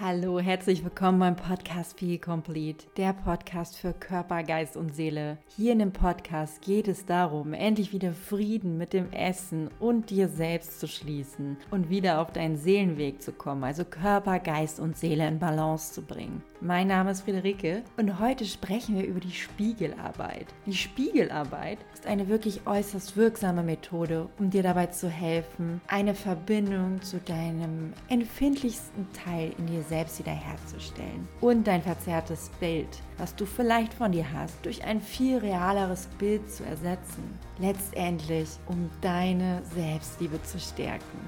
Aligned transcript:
Hallo, 0.00 0.38
herzlich 0.38 0.84
willkommen 0.84 1.18
beim 1.18 1.34
Podcast 1.34 1.98
Feel 1.98 2.18
Complete, 2.18 2.86
der 2.96 3.12
Podcast 3.12 3.76
für 3.76 3.92
Körper, 3.92 4.44
Geist 4.44 4.76
und 4.76 4.94
Seele. 4.94 5.38
Hier 5.56 5.72
in 5.72 5.80
dem 5.80 5.90
Podcast 5.90 6.62
geht 6.62 6.86
es 6.86 7.04
darum, 7.04 7.52
endlich 7.52 7.92
wieder 7.92 8.12
Frieden 8.12 8.78
mit 8.78 8.92
dem 8.92 9.12
Essen 9.12 9.68
und 9.80 10.10
dir 10.10 10.28
selbst 10.28 10.78
zu 10.78 10.86
schließen 10.86 11.56
und 11.72 11.90
wieder 11.90 12.20
auf 12.20 12.32
deinen 12.32 12.58
Seelenweg 12.58 13.20
zu 13.20 13.32
kommen, 13.32 13.64
also 13.64 13.84
Körper, 13.84 14.38
Geist 14.38 14.78
und 14.78 14.96
Seele 14.96 15.26
in 15.26 15.40
Balance 15.40 15.92
zu 15.92 16.02
bringen. 16.02 16.44
Mein 16.60 16.88
Name 16.88 17.12
ist 17.12 17.20
Friederike 17.20 17.84
und 17.96 18.18
heute 18.18 18.44
sprechen 18.44 18.96
wir 18.96 19.06
über 19.06 19.20
die 19.20 19.30
Spiegelarbeit. 19.30 20.46
Die 20.66 20.74
Spiegelarbeit 20.74 21.78
ist 21.94 22.04
eine 22.04 22.26
wirklich 22.26 22.66
äußerst 22.66 23.16
wirksame 23.16 23.62
Methode, 23.62 24.28
um 24.40 24.50
dir 24.50 24.64
dabei 24.64 24.86
zu 24.86 25.08
helfen, 25.08 25.80
eine 25.86 26.16
Verbindung 26.16 27.00
zu 27.00 27.18
deinem 27.18 27.92
empfindlichsten 28.08 29.06
Teil 29.12 29.52
in 29.56 29.68
dir 29.68 29.84
selbst 29.84 30.18
wiederherzustellen 30.18 31.28
und 31.40 31.64
dein 31.64 31.80
verzerrtes 31.80 32.50
Bild, 32.58 32.88
was 33.18 33.36
du 33.36 33.46
vielleicht 33.46 33.94
von 33.94 34.10
dir 34.10 34.26
hast, 34.32 34.66
durch 34.66 34.82
ein 34.82 35.00
viel 35.00 35.38
realeres 35.38 36.08
Bild 36.18 36.50
zu 36.50 36.64
ersetzen. 36.64 37.38
Letztendlich, 37.60 38.48
um 38.66 38.90
deine 39.00 39.62
Selbstliebe 39.76 40.42
zu 40.42 40.58
stärken. 40.58 41.20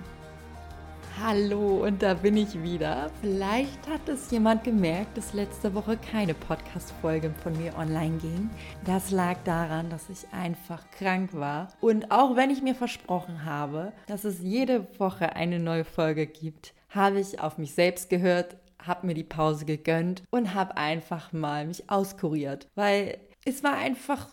Hallo, 1.23 1.85
und 1.85 2.01
da 2.01 2.15
bin 2.15 2.39
ich 2.39 2.63
wieder. 2.63 3.11
Vielleicht 3.21 3.87
hat 3.91 4.09
es 4.09 4.31
jemand 4.31 4.65
gemerkt, 4.65 5.19
dass 5.19 5.35
letzte 5.35 5.75
Woche 5.75 5.99
keine 5.99 6.33
Podcast-Folge 6.33 7.35
von 7.43 7.53
mir 7.59 7.77
online 7.77 8.17
ging. 8.17 8.49
Das 8.87 9.11
lag 9.11 9.37
daran, 9.45 9.91
dass 9.91 10.09
ich 10.09 10.33
einfach 10.33 10.83
krank 10.93 11.35
war. 11.35 11.69
Und 11.83 12.11
auch 12.11 12.37
wenn 12.37 12.49
ich 12.49 12.63
mir 12.63 12.75
versprochen 12.75 13.45
habe, 13.45 13.93
dass 14.07 14.25
es 14.25 14.41
jede 14.41 14.87
Woche 14.99 15.37
eine 15.37 15.59
neue 15.59 15.85
Folge 15.85 16.27
gibt, 16.27 16.73
habe 16.89 17.21
ich 17.21 17.39
auf 17.39 17.59
mich 17.59 17.75
selbst 17.75 18.09
gehört, 18.09 18.57
habe 18.83 19.07
mir 19.07 19.15
die 19.15 19.23
Pause 19.23 19.67
gegönnt 19.67 20.23
und 20.31 20.55
habe 20.55 20.79
einfach 20.79 21.35
mal 21.35 21.67
mich 21.67 21.91
auskuriert, 21.91 22.67
weil 22.75 23.19
es 23.45 23.63
war 23.63 23.75
einfach 23.75 24.29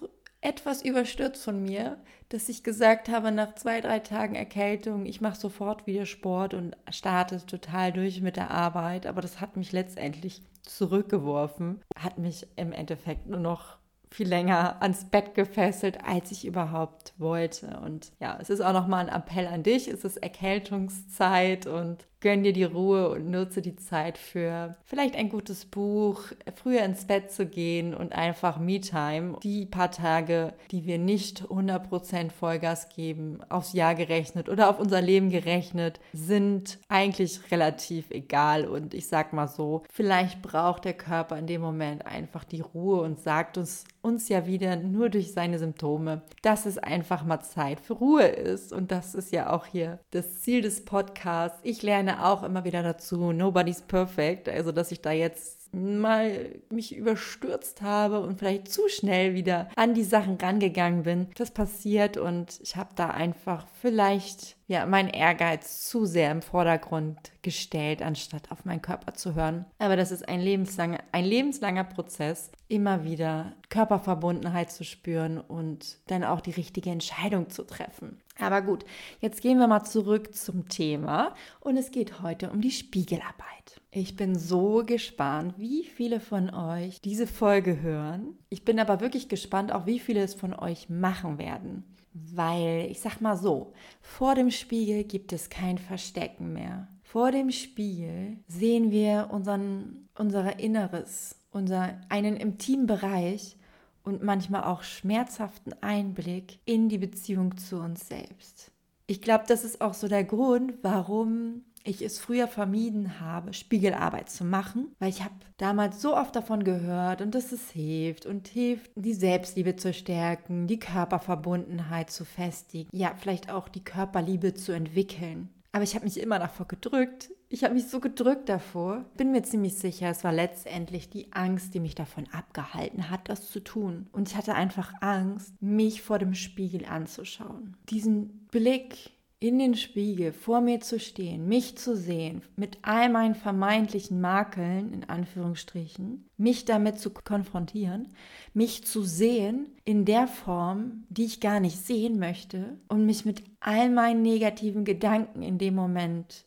etwas 0.48 0.82
überstürzt 0.82 1.44
von 1.44 1.62
mir, 1.62 1.98
dass 2.30 2.48
ich 2.48 2.64
gesagt 2.64 3.10
habe, 3.10 3.34
nach 3.34 3.56
zwei, 3.56 3.82
drei 3.82 4.00
Tagen 4.00 4.36
Erkältung, 4.36 5.06
ich 5.06 5.20
mache 5.20 5.38
sofort 5.38 5.86
wieder 5.88 6.06
Sport 6.06 6.54
und 6.54 6.78
starte 6.90 7.46
total 7.46 7.92
durch 7.92 8.22
mit 8.22 8.38
der 8.38 8.50
Arbeit. 8.50 9.08
Aber 9.08 9.22
das 9.22 9.42
hat 9.42 9.58
mich 9.58 9.74
letztendlich 9.74 10.42
zurückgeworfen, 10.62 11.82
hat 11.98 12.18
mich 12.18 12.48
im 12.56 12.72
Endeffekt 12.72 13.28
nur 13.28 13.42
noch 13.42 13.78
viel 14.10 14.30
länger 14.30 14.82
ans 14.82 15.10
Bett 15.10 15.36
gefesselt, 15.36 16.06
als 16.06 16.32
ich 16.32 16.46
überhaupt 16.46 17.14
wollte. 17.18 17.82
Und 17.84 18.14
ja, 18.22 18.38
es 18.40 18.50
ist 18.50 18.62
auch 18.62 18.72
nochmal 18.72 19.10
ein 19.10 19.14
Appell 19.14 19.48
an 19.48 19.64
dich. 19.64 19.90
Es 19.90 20.06
ist 20.06 20.16
Erkältungszeit 20.16 21.68
und 21.68 22.08
Gönn 22.20 22.44
dir 22.44 22.54
die 22.54 22.64
Ruhe 22.64 23.10
und 23.10 23.30
nutze 23.30 23.62
die 23.62 23.76
Zeit 23.76 24.18
für 24.18 24.76
vielleicht 24.86 25.16
ein 25.16 25.30
gutes 25.30 25.66
Buch, 25.66 26.22
früher 26.56 26.84
ins 26.84 27.06
Bett 27.06 27.32
zu 27.32 27.46
gehen 27.46 27.94
und 27.94 28.14
einfach 28.14 28.58
Me-Time. 28.58 29.38
Die 29.44 29.66
paar 29.66 29.92
Tage, 29.92 30.54
die 30.72 30.86
wir 30.86 30.98
nicht 30.98 31.44
100% 31.44 32.32
Vollgas 32.32 32.90
geben, 32.90 33.40
aufs 33.50 33.74
Jahr 33.74 33.94
gerechnet 33.94 34.50
oder 34.50 34.70
auf 34.70 34.80
unser 34.80 35.02
Leben 35.02 35.30
gerechnet, 35.30 36.00
sind 36.12 36.80
eigentlich 36.88 37.52
relativ 37.52 38.10
egal. 38.10 38.68
Und 38.68 38.94
ich 38.94 39.08
sag 39.08 39.34
mal 39.34 39.48
so, 39.48 39.84
vielleicht 39.92 40.42
braucht 40.42 40.86
der 40.86 40.94
Körper 40.94 41.38
in 41.38 41.48
dem 41.48 41.62
Moment 41.62 42.06
einfach 42.06 42.44
die 42.44 42.62
Ruhe 42.62 43.02
und 43.02 43.20
sagt 43.20 43.58
uns, 43.58 43.86
uns 44.02 44.30
ja 44.30 44.48
wieder 44.48 44.78
nur 44.78 45.10
durch 45.10 45.34
seine 45.34 45.60
Symptome, 45.60 46.22
dass 46.42 46.66
es 46.66 46.78
einfach 46.78 47.26
mal 47.26 47.42
Zeit 47.42 47.80
für 47.80 47.94
Ruhe 47.94 48.26
ist. 48.26 48.74
Und 48.74 48.92
das 48.92 49.14
ist 49.14 49.32
ja 49.32 49.52
auch 49.52 49.66
hier 49.66 50.00
das 50.12 50.42
Ziel 50.42 50.62
des 50.62 50.86
Podcasts. 50.86 51.60
Ich 51.64 51.84
lerne 51.84 52.17
auch 52.26 52.44
immer 52.44 52.64
wieder 52.66 52.84
dazu, 52.84 53.32
nobody's 53.32 53.82
perfect. 53.82 54.50
Also, 54.50 54.72
dass 54.72 54.92
ich 54.92 55.02
da 55.02 55.12
jetzt 55.12 55.74
mal 55.74 56.56
mich 56.70 56.96
überstürzt 56.96 57.82
habe 57.82 58.20
und 58.20 58.40
vielleicht 58.40 58.72
zu 58.72 58.88
schnell 58.90 59.34
wieder 59.34 59.70
an 59.76 59.94
die 59.94 60.04
Sachen 60.04 60.36
rangegangen 60.36 61.04
bin. 61.04 61.28
Das 61.36 61.52
passiert 61.52 62.18
und 62.18 62.60
ich 62.62 62.76
habe 62.76 62.90
da 62.96 63.10
einfach 63.10 63.66
vielleicht 63.82 64.57
ja 64.68 64.86
meinen 64.86 65.10
Ehrgeiz 65.10 65.88
zu 65.88 66.06
sehr 66.06 66.32
im 66.32 66.42
Vordergrund 66.42 67.18
gestellt, 67.42 68.02
anstatt 68.02 68.52
auf 68.52 68.66
meinen 68.66 68.82
Körper 68.82 69.14
zu 69.14 69.36
hören. 69.36 69.66
Aber 69.80 69.96
das 69.96 70.12
ist 70.12 70.28
ein 70.28 70.42
lebenslanger, 70.42 71.00
ein 71.12 71.26
lebenslanger 71.26 71.86
Prozess, 71.86 72.52
immer 72.68 73.04
wieder 73.04 73.54
Körperverbundenheit 73.70 74.72
zu 74.72 74.84
spüren 74.84 75.40
und 75.40 75.98
dann 76.08 76.24
auch 76.24 76.42
die 76.42 76.52
richtige 76.52 76.90
Entscheidung 76.90 77.50
zu 77.50 77.64
treffen. 77.64 78.22
Aber 78.40 78.62
gut, 78.62 78.86
jetzt 79.20 79.42
gehen 79.42 79.58
wir 79.58 79.68
mal 79.68 79.84
zurück 79.84 80.36
zum 80.36 80.68
Thema 80.70 81.34
und 81.60 81.78
es 81.78 81.92
geht 81.92 82.22
heute 82.22 82.52
um 82.52 82.62
die 82.62 82.72
Spiegelarbeit. 82.72 83.82
Ich 83.92 84.16
bin 84.16 84.38
so 84.38 84.84
gespannt, 84.86 85.56
wie 85.58 85.84
viele 85.84 86.20
von 86.20 86.54
euch 86.54 87.02
diese 87.02 87.26
Folge 87.26 87.82
hören. 87.82 88.38
Ich 88.50 88.64
bin 88.64 88.80
aber 88.80 89.00
wirklich 89.00 89.28
gespannt, 89.30 89.72
auch 89.72 89.86
wie 89.86 90.00
viele 90.00 90.22
es 90.22 90.36
von 90.36 90.54
euch 90.54 90.90
machen 90.90 91.40
werden. 91.40 91.84
Weil, 92.14 92.88
ich 92.90 93.00
sag 93.00 93.22
mal 93.22 93.38
so, 93.38 93.74
vor 94.02 94.36
dem 94.36 94.52
Spiegel 94.58 95.04
gibt 95.04 95.34
es 95.34 95.50
kein 95.50 95.78
Verstecken 95.78 96.54
mehr. 96.54 96.88
Vor 97.04 97.32
dem 97.32 97.52
Spiegel 97.52 98.38
sehen 98.48 98.92
wir 98.92 99.30
unseren, 99.32 100.10
unser 100.16 100.60
Inneres, 100.60 101.36
unser, 101.52 102.02
einen 102.10 102.36
intimen 102.36 102.86
Bereich 102.86 103.56
und 104.04 104.24
manchmal 104.24 104.64
auch 104.64 104.84
schmerzhaften 104.84 105.74
Einblick 105.82 106.60
in 106.66 106.90
die 106.90 106.98
Beziehung 106.98 107.58
zu 107.58 107.78
uns 107.78 108.08
selbst. 108.08 108.72
Ich 109.06 109.22
glaube, 109.22 109.46
das 109.48 109.64
ist 109.64 109.80
auch 109.80 109.94
so 109.94 110.08
der 110.08 110.26
Grund, 110.26 110.74
warum 110.82 111.64
ich 111.84 112.02
es 112.02 112.20
früher 112.20 112.48
vermieden 112.48 113.20
habe, 113.20 113.54
Spiegelarbeit 113.54 114.30
zu 114.30 114.44
machen, 114.44 114.92
weil 115.00 115.10
ich 115.10 115.24
habe 115.24 115.36
damals 115.58 116.02
so 116.02 116.16
oft 116.16 116.36
davon 116.36 116.64
gehört 116.64 117.22
und 117.22 117.34
dass 117.34 117.52
es 117.52 117.72
hilft 117.72 118.26
und 118.26 118.48
hilft, 118.48 118.92
die 118.96 119.14
Selbstliebe 119.14 119.76
zu 119.76 119.94
stärken, 119.94 120.68
die 120.68 120.80
Körperverbundenheit 120.80 122.10
zu 122.10 122.26
festigen, 122.26 122.90
ja, 122.92 123.14
vielleicht 123.18 123.52
auch 123.52 123.70
die 123.70 123.84
Körperliebe 123.84 124.54
zu 124.54 124.72
entwickeln. 124.72 125.50
Aber 125.72 125.84
ich 125.84 125.94
habe 125.96 126.06
mich 126.06 126.20
immer 126.20 126.40
davor 126.40 126.68
gedrückt. 126.68 127.30
Ich 127.50 127.64
habe 127.64 127.76
mich 127.76 127.88
so 127.88 128.00
gedrückt 128.00 128.50
davor. 128.50 129.06
Bin 129.16 129.32
mir 129.32 129.44
ziemlich 129.44 129.76
sicher, 129.76 130.10
es 130.10 130.24
war 130.24 130.34
letztendlich 130.34 131.10
die 131.10 131.32
Angst, 131.34 131.74
die 131.74 131.80
mich 131.80 131.94
davon 131.94 132.28
abgehalten 132.32 133.10
hat, 133.10 133.30
das 133.30 133.50
zu 133.50 133.60
tun. 133.60 134.08
Und 134.12 134.28
ich 134.30 134.36
hatte 134.36 134.56
einfach 134.56 134.92
Angst, 135.02 135.54
mich 135.62 136.02
vor 136.02 136.18
dem 136.20 136.34
Spiegel 136.34 136.86
anzuschauen. 136.86 137.78
Diesen 137.90 138.48
Blick 138.48 139.12
in 139.40 139.60
den 139.60 139.76
Spiegel 139.76 140.34
vor 140.34 140.62
mir 140.62 140.80
zu 140.80 141.00
stehen, 141.00 141.48
mich 141.48 141.78
zu 141.78 141.96
sehen, 141.96 142.42
mit 142.56 142.80
all 142.82 143.10
meinen 143.10 143.36
vermeintlichen 143.36 144.20
Makeln, 144.20 144.92
in 144.92 145.04
Anführungsstrichen, 145.04 146.28
mich 146.38 146.66
damit 146.66 147.00
zu 147.00 147.12
konfrontieren, 147.12 148.08
mich 148.56 148.86
zu 148.86 149.04
sehen 149.04 149.68
in 149.86 150.06
der 150.06 150.28
Form, 150.28 151.04
die 151.10 151.26
ich 151.26 151.40
gar 151.40 151.60
nicht 151.60 151.78
sehen 151.78 152.18
möchte 152.18 152.80
und 152.88 153.06
mich 153.06 153.26
mit 153.26 153.44
all 153.60 153.92
meinen 153.92 154.24
negativen 154.24 154.86
Gedanken 154.86 155.44
in 155.44 155.60
dem 155.60 155.76
Moment 155.76 156.46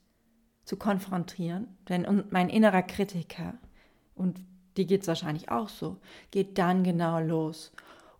zu 0.65 0.77
konfrontieren. 0.77 1.69
Denn 1.89 2.25
mein 2.31 2.49
innerer 2.49 2.83
Kritiker, 2.83 3.55
und 4.17 4.41
die 4.77 4.87
geht 4.87 5.03
es 5.03 5.09
wahrscheinlich 5.09 5.49
auch 5.49 5.69
so, 5.69 5.99
geht 6.33 6.59
dann 6.59 6.83
genau 6.83 7.21
los 7.21 7.73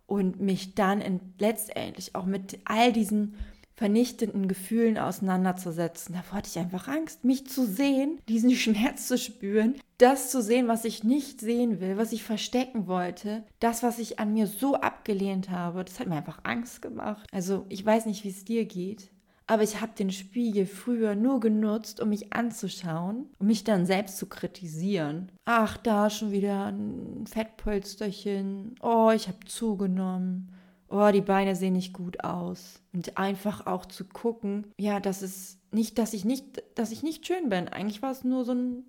und 0.05 0.39
mich 0.39 0.75
dann 0.75 1.01
in, 1.01 1.19
letztendlich 1.39 2.15
auch 2.15 2.25
mit 2.25 2.59
all 2.63 2.93
diesen 2.93 3.35
vernichtenden 3.81 4.47
Gefühlen 4.47 4.99
auseinanderzusetzen. 4.99 6.13
Da 6.13 6.35
hatte 6.35 6.47
ich 6.47 6.59
einfach 6.59 6.87
Angst, 6.87 7.25
mich 7.25 7.47
zu 7.47 7.65
sehen, 7.65 8.19
diesen 8.29 8.51
Schmerz 8.55 9.07
zu 9.07 9.17
spüren, 9.17 9.73
das 9.97 10.29
zu 10.29 10.43
sehen, 10.43 10.67
was 10.67 10.85
ich 10.85 11.03
nicht 11.03 11.41
sehen 11.41 11.81
will, 11.81 11.97
was 11.97 12.11
ich 12.11 12.21
verstecken 12.21 12.85
wollte, 12.85 13.43
das, 13.59 13.81
was 13.81 13.97
ich 13.97 14.19
an 14.19 14.33
mir 14.33 14.45
so 14.45 14.75
abgelehnt 14.75 15.49
habe. 15.49 15.83
Das 15.83 15.99
hat 15.99 16.05
mir 16.05 16.17
einfach 16.17 16.41
Angst 16.43 16.83
gemacht. 16.83 17.25
Also 17.31 17.65
ich 17.69 17.83
weiß 17.83 18.05
nicht, 18.05 18.23
wie 18.23 18.29
es 18.29 18.45
dir 18.45 18.65
geht. 18.65 19.09
Aber 19.47 19.63
ich 19.63 19.81
habe 19.81 19.93
den 19.97 20.11
Spiegel 20.11 20.67
früher 20.67 21.15
nur 21.15 21.39
genutzt, 21.39 22.01
um 22.01 22.09
mich 22.09 22.33
anzuschauen, 22.33 23.31
um 23.39 23.47
mich 23.47 23.63
dann 23.63 23.87
selbst 23.87 24.19
zu 24.19 24.27
kritisieren. 24.27 25.31
Ach, 25.45 25.75
da 25.77 26.11
schon 26.11 26.31
wieder 26.31 26.67
ein 26.67 27.25
Fettpolsterchen. 27.25 28.75
Oh, 28.79 29.09
ich 29.09 29.27
habe 29.27 29.39
zugenommen 29.45 30.51
oh, 30.91 31.11
die 31.11 31.21
Beine 31.21 31.55
sehen 31.55 31.73
nicht 31.73 31.93
gut 31.93 32.23
aus. 32.23 32.81
Und 32.93 33.17
einfach 33.17 33.65
auch 33.65 33.85
zu 33.85 34.05
gucken, 34.05 34.67
ja, 34.77 34.99
das 34.99 35.21
ist 35.21 35.59
nicht, 35.73 35.97
dass 35.97 36.13
ich 36.13 36.25
nicht, 36.25 36.61
dass 36.75 36.91
ich 36.91 37.03
nicht 37.03 37.25
schön 37.25 37.49
bin. 37.49 37.67
Eigentlich 37.69 38.01
war 38.01 38.11
es 38.11 38.23
nur 38.23 38.45
so 38.45 38.53
ein 38.53 38.83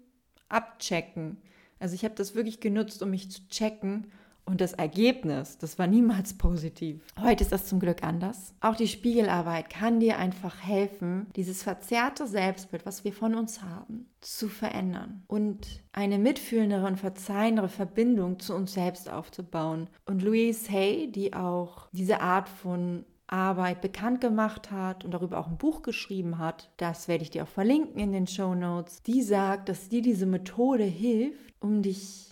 Abchecken. 0.48 1.38
Also 1.78 1.94
ich 1.94 2.04
habe 2.04 2.14
das 2.14 2.34
wirklich 2.34 2.60
genutzt, 2.60 3.02
um 3.02 3.10
mich 3.10 3.30
zu 3.30 3.48
checken 3.48 4.08
und 4.44 4.60
das 4.60 4.72
Ergebnis, 4.72 5.58
das 5.58 5.78
war 5.78 5.86
niemals 5.86 6.34
positiv. 6.34 7.00
Heute 7.20 7.44
ist 7.44 7.52
das 7.52 7.66
zum 7.66 7.80
Glück 7.80 8.02
anders. 8.02 8.54
Auch 8.60 8.76
die 8.76 8.88
Spiegelarbeit 8.88 9.70
kann 9.70 10.00
dir 10.00 10.18
einfach 10.18 10.62
helfen, 10.62 11.26
dieses 11.36 11.62
verzerrte 11.62 12.26
Selbstbild, 12.26 12.84
was 12.84 13.04
wir 13.04 13.12
von 13.12 13.34
uns 13.34 13.62
haben, 13.62 14.06
zu 14.20 14.48
verändern 14.48 15.22
und 15.28 15.82
eine 15.92 16.18
mitfühlendere 16.18 16.86
und 16.86 16.98
verzeihende 16.98 17.68
Verbindung 17.68 18.40
zu 18.40 18.54
uns 18.54 18.74
selbst 18.74 19.08
aufzubauen. 19.08 19.88
Und 20.06 20.22
Louise 20.22 20.70
Hay, 20.70 21.10
die 21.10 21.34
auch 21.34 21.88
diese 21.92 22.20
Art 22.20 22.48
von 22.48 23.04
Arbeit 23.32 23.80
bekannt 23.80 24.20
gemacht 24.20 24.70
hat 24.70 25.04
und 25.04 25.12
darüber 25.12 25.38
auch 25.38 25.48
ein 25.48 25.56
Buch 25.56 25.82
geschrieben 25.82 26.38
hat. 26.38 26.70
Das 26.76 27.08
werde 27.08 27.24
ich 27.24 27.30
dir 27.30 27.44
auch 27.44 27.48
verlinken 27.48 27.98
in 27.98 28.12
den 28.12 28.26
Show 28.26 28.54
Notes. 28.54 29.02
Die 29.02 29.22
sagt, 29.22 29.70
dass 29.70 29.88
dir 29.88 30.02
diese 30.02 30.26
Methode 30.26 30.84
hilft, 30.84 31.54
um 31.60 31.80
dich 31.80 32.31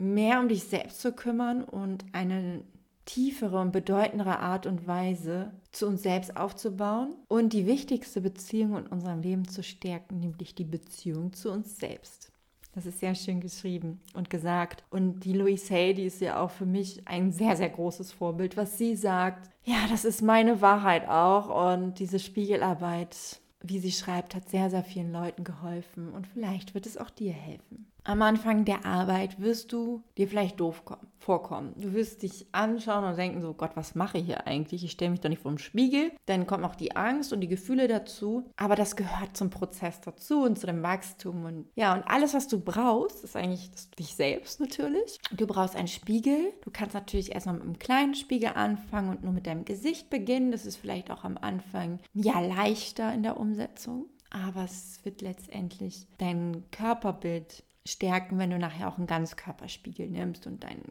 mehr 0.00 0.40
um 0.40 0.48
dich 0.48 0.64
selbst 0.64 1.00
zu 1.00 1.12
kümmern 1.12 1.62
und 1.62 2.04
eine 2.12 2.62
tiefere 3.04 3.60
und 3.60 3.72
bedeutendere 3.72 4.38
Art 4.38 4.66
und 4.66 4.86
Weise 4.86 5.52
zu 5.72 5.86
uns 5.86 6.02
selbst 6.02 6.36
aufzubauen 6.36 7.14
und 7.28 7.52
die 7.52 7.66
wichtigste 7.66 8.20
Beziehung 8.20 8.76
in 8.78 8.86
unserem 8.86 9.20
Leben 9.20 9.48
zu 9.48 9.62
stärken, 9.62 10.20
nämlich 10.20 10.54
die 10.54 10.64
Beziehung 10.64 11.32
zu 11.32 11.50
uns 11.50 11.76
selbst. 11.78 12.30
Das 12.72 12.86
ist 12.86 13.00
sehr 13.00 13.16
schön 13.16 13.40
geschrieben 13.40 14.00
und 14.14 14.30
gesagt. 14.30 14.84
Und 14.90 15.20
die 15.24 15.32
Louise 15.32 15.74
Hay, 15.74 15.92
die 15.92 16.04
ist 16.04 16.20
ja 16.20 16.40
auch 16.40 16.50
für 16.50 16.66
mich 16.66 17.06
ein 17.06 17.32
sehr, 17.32 17.56
sehr 17.56 17.68
großes 17.68 18.12
Vorbild. 18.12 18.56
Was 18.56 18.78
sie 18.78 18.94
sagt, 18.94 19.50
ja, 19.64 19.86
das 19.90 20.04
ist 20.04 20.22
meine 20.22 20.60
Wahrheit 20.60 21.08
auch. 21.08 21.72
Und 21.74 21.98
diese 21.98 22.20
Spiegelarbeit, 22.20 23.40
wie 23.60 23.80
sie 23.80 23.90
schreibt, 23.90 24.36
hat 24.36 24.48
sehr, 24.48 24.70
sehr 24.70 24.84
vielen 24.84 25.12
Leuten 25.12 25.42
geholfen. 25.42 26.12
Und 26.12 26.28
vielleicht 26.28 26.74
wird 26.74 26.86
es 26.86 26.96
auch 26.96 27.10
dir 27.10 27.32
helfen. 27.32 27.90
Am 28.04 28.22
Anfang 28.22 28.64
der 28.64 28.84
Arbeit 28.86 29.40
wirst 29.40 29.72
du 29.72 30.02
dir 30.16 30.28
vielleicht 30.28 30.60
doof 30.60 30.82
vorkommen. 31.18 31.74
Du 31.76 31.92
wirst 31.92 32.22
dich 32.22 32.46
anschauen 32.52 33.04
und 33.04 33.16
denken 33.16 33.40
so, 33.42 33.52
Gott, 33.52 33.72
was 33.74 33.94
mache 33.94 34.18
ich 34.18 34.24
hier 34.24 34.46
eigentlich? 34.46 34.84
Ich 34.84 34.92
stelle 34.92 35.10
mich 35.10 35.20
doch 35.20 35.28
nicht 35.28 35.42
vor 35.42 35.52
den 35.52 35.58
Spiegel. 35.58 36.12
Dann 36.26 36.46
kommt 36.46 36.64
auch 36.64 36.74
die 36.74 36.96
Angst 36.96 37.32
und 37.32 37.40
die 37.40 37.48
Gefühle 37.48 37.88
dazu. 37.88 38.50
Aber 38.56 38.74
das 38.74 38.96
gehört 38.96 39.36
zum 39.36 39.50
Prozess 39.50 40.00
dazu 40.00 40.42
und 40.42 40.58
zu 40.58 40.66
dem 40.66 40.82
Wachstum. 40.82 41.44
Und 41.44 41.66
ja, 41.74 41.94
und 41.94 42.04
alles, 42.04 42.34
was 42.34 42.48
du 42.48 42.58
brauchst, 42.58 43.22
ist 43.22 43.36
eigentlich 43.36 43.70
dich 43.98 44.14
selbst 44.14 44.60
natürlich. 44.60 45.18
Du 45.30 45.46
brauchst 45.46 45.76
einen 45.76 45.88
Spiegel. 45.88 46.52
Du 46.62 46.70
kannst 46.70 46.94
natürlich 46.94 47.32
erstmal 47.32 47.56
mit 47.56 47.64
einem 47.64 47.78
kleinen 47.78 48.14
Spiegel 48.14 48.52
anfangen 48.54 49.10
und 49.10 49.22
nur 49.22 49.32
mit 49.32 49.46
deinem 49.46 49.64
Gesicht 49.64 50.10
beginnen. 50.10 50.52
Das 50.52 50.66
ist 50.66 50.76
vielleicht 50.76 51.10
auch 51.10 51.24
am 51.24 51.36
Anfang 51.38 51.98
ja 52.14 52.40
leichter 52.40 53.12
in 53.12 53.22
der 53.22 53.38
Umsetzung. 53.38 54.06
Aber 54.30 54.64
es 54.64 55.04
wird 55.04 55.22
letztendlich 55.22 56.06
dein 56.18 56.64
Körperbild 56.70 57.64
stärken, 57.86 58.38
wenn 58.38 58.50
du 58.50 58.58
nachher 58.58 58.88
auch 58.88 58.98
einen 58.98 59.06
Ganzkörperspiegel 59.06 60.08
nimmst 60.08 60.46
und 60.46 60.62
deine 60.64 60.82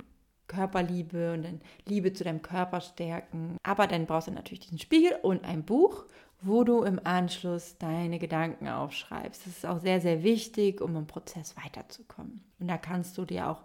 Körperliebe 0.48 1.34
und 1.34 1.44
deine 1.44 1.60
Liebe 1.86 2.12
zu 2.14 2.24
deinem 2.24 2.42
Körper 2.42 2.82
stärken. 2.82 3.58
Aber 3.64 3.88
dann 3.88 4.06
brauchst 4.06 4.28
du 4.28 4.32
natürlich 4.32 4.62
diesen 4.62 4.80
Spiegel 4.80 5.18
und 5.22 5.46
ein 5.46 5.64
Buch, 5.64 6.06
wo 6.42 6.64
du 6.64 6.84
im 6.84 7.00
Anschluss 7.04 7.78
deine 7.78 8.20
Gedanken 8.20 8.68
aufschreibst. 8.68 9.46
Das 9.46 9.58
ist 9.58 9.66
auch 9.66 9.80
sehr, 9.80 10.02
sehr 10.02 10.24
wichtig, 10.24 10.82
um 10.82 10.96
im 10.96 11.08
Prozess 11.08 11.56
weiterzukommen. 11.58 12.44
Und 12.60 12.68
da 12.68 12.78
kannst 12.78 13.18
du 13.18 13.26
dir 13.26 13.50
auch 13.50 13.64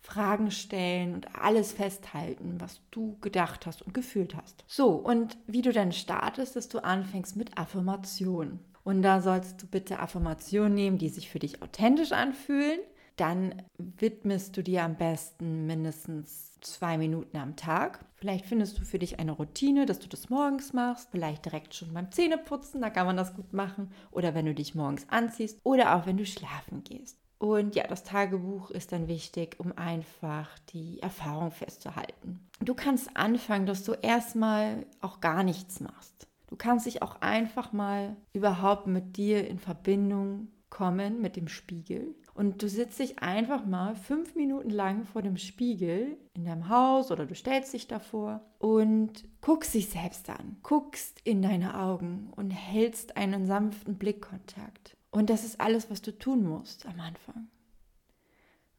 Fragen 0.00 0.50
stellen 0.50 1.14
und 1.14 1.34
alles 1.36 1.72
festhalten, 1.72 2.56
was 2.58 2.80
du 2.90 3.18
gedacht 3.20 3.66
hast 3.66 3.82
und 3.82 3.92
gefühlt 3.92 4.34
hast. 4.34 4.64
So, 4.66 4.92
und 4.92 5.36
wie 5.46 5.62
du 5.62 5.72
dann 5.72 5.92
startest, 5.92 6.56
dass 6.56 6.68
du 6.68 6.82
anfängst 6.82 7.36
mit 7.36 7.56
Affirmation. 7.58 8.60
Und 8.90 9.02
da 9.02 9.20
sollst 9.20 9.62
du 9.62 9.68
bitte 9.68 10.00
Affirmationen 10.00 10.74
nehmen, 10.74 10.98
die 10.98 11.10
sich 11.10 11.30
für 11.30 11.38
dich 11.38 11.62
authentisch 11.62 12.10
anfühlen. 12.10 12.80
Dann 13.14 13.62
widmest 13.78 14.56
du 14.56 14.64
dir 14.64 14.82
am 14.82 14.96
besten 14.96 15.64
mindestens 15.64 16.58
zwei 16.60 16.98
Minuten 16.98 17.36
am 17.36 17.54
Tag. 17.54 18.04
Vielleicht 18.16 18.46
findest 18.46 18.80
du 18.80 18.84
für 18.84 18.98
dich 18.98 19.20
eine 19.20 19.30
Routine, 19.30 19.86
dass 19.86 20.00
du 20.00 20.08
das 20.08 20.28
morgens 20.28 20.72
machst, 20.72 21.08
vielleicht 21.12 21.44
direkt 21.44 21.76
schon 21.76 21.94
beim 21.94 22.10
Zähneputzen, 22.10 22.80
da 22.80 22.90
kann 22.90 23.06
man 23.06 23.16
das 23.16 23.36
gut 23.36 23.52
machen. 23.52 23.92
Oder 24.10 24.34
wenn 24.34 24.46
du 24.46 24.54
dich 24.56 24.74
morgens 24.74 25.08
anziehst 25.08 25.60
oder 25.62 25.94
auch 25.94 26.06
wenn 26.06 26.16
du 26.16 26.26
schlafen 26.26 26.82
gehst. 26.82 27.16
Und 27.38 27.76
ja, 27.76 27.86
das 27.86 28.02
Tagebuch 28.02 28.72
ist 28.72 28.90
dann 28.90 29.06
wichtig, 29.06 29.60
um 29.60 29.72
einfach 29.78 30.48
die 30.72 31.00
Erfahrung 31.00 31.52
festzuhalten. 31.52 32.40
Du 32.60 32.74
kannst 32.74 33.16
anfangen, 33.16 33.66
dass 33.66 33.84
du 33.84 33.92
erstmal 33.92 34.84
auch 35.00 35.20
gar 35.20 35.44
nichts 35.44 35.78
machst. 35.78 36.26
Kannst 36.60 36.84
dich 36.84 37.00
auch 37.00 37.22
einfach 37.22 37.72
mal 37.72 38.18
überhaupt 38.34 38.86
mit 38.86 39.16
dir 39.16 39.48
in 39.48 39.58
Verbindung 39.58 40.48
kommen, 40.68 41.22
mit 41.22 41.36
dem 41.36 41.48
Spiegel. 41.48 42.14
Und 42.34 42.62
du 42.62 42.68
sitzt 42.68 42.98
dich 42.98 43.20
einfach 43.20 43.64
mal 43.64 43.94
fünf 43.94 44.34
Minuten 44.34 44.68
lang 44.68 45.06
vor 45.06 45.22
dem 45.22 45.38
Spiegel 45.38 46.18
in 46.34 46.44
deinem 46.44 46.68
Haus 46.68 47.10
oder 47.10 47.24
du 47.24 47.34
stellst 47.34 47.72
dich 47.72 47.88
davor 47.88 48.42
und 48.58 49.24
guckst 49.40 49.72
dich 49.72 49.88
selbst 49.88 50.28
an, 50.28 50.58
guckst 50.62 51.22
in 51.24 51.40
deine 51.40 51.80
Augen 51.80 52.30
und 52.36 52.50
hältst 52.50 53.16
einen 53.16 53.46
sanften 53.46 53.96
Blickkontakt. 53.96 54.98
Und 55.10 55.30
das 55.30 55.44
ist 55.44 55.62
alles, 55.62 55.88
was 55.88 56.02
du 56.02 56.12
tun 56.12 56.46
musst 56.46 56.84
am 56.84 57.00
Anfang. 57.00 57.48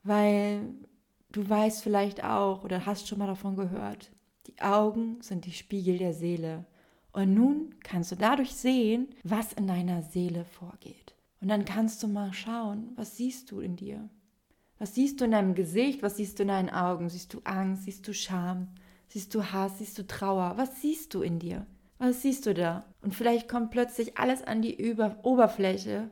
Weil 0.04 0.76
du 1.32 1.50
weißt 1.50 1.82
vielleicht 1.82 2.24
auch 2.24 2.64
oder 2.64 2.86
hast 2.86 3.08
schon 3.08 3.18
mal 3.18 3.26
davon 3.26 3.56
gehört, 3.56 4.12
die 4.46 4.62
Augen 4.62 5.20
sind 5.22 5.46
die 5.46 5.52
Spiegel 5.52 5.98
der 5.98 6.14
Seele. 6.14 6.66
Und 7.14 7.34
nun 7.34 7.76
kannst 7.84 8.12
du 8.12 8.16
dadurch 8.16 8.54
sehen, 8.54 9.10
was 9.24 9.54
in 9.54 9.68
deiner 9.68 10.02
Seele 10.02 10.46
vorgeht. 10.46 11.16
Und 11.42 11.50
dann 11.50 11.66
kannst 11.66 12.02
du 12.04 12.08
mal 12.08 12.34
schauen, 12.34 12.92
was 12.96 13.18
siehst 13.18 13.52
du 13.52 13.60
in 13.60 13.76
dir? 13.76 14.10
Was 14.78 14.96
siehst 14.96 15.20
du 15.20 15.26
in 15.26 15.32
deinem 15.32 15.54
Gesicht? 15.56 16.02
Was 16.04 16.18
siehst 16.18 16.40
du 16.40 16.44
in 16.44 16.50
deinen 16.50 16.70
Augen? 16.70 17.10
Siehst 17.10 17.34
du 17.34 17.42
Angst? 17.44 17.84
Siehst 17.84 18.08
du 18.08 18.14
Scham? 18.14 18.70
Siehst 19.08 19.36
du 19.36 19.44
Hass? 19.44 19.80
Siehst 19.80 19.98
du 19.98 20.08
Trauer? 20.08 20.54
Was 20.56 20.82
siehst 20.82 21.14
du 21.14 21.22
in 21.22 21.40
dir? 21.40 21.66
Was 21.98 22.22
siehst 22.22 22.46
du 22.46 22.54
da? 22.54 22.86
Und 23.02 23.14
vielleicht 23.14 23.48
kommt 23.48 23.72
plötzlich 23.72 24.18
alles 24.18 24.42
an 24.44 24.62
die 24.62 24.76
Über 24.76 25.18
Oberfläche 25.24 26.10